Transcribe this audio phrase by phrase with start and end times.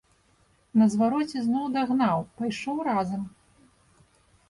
[0.81, 3.21] На звароце зноў дагнаў, пайшоў разам.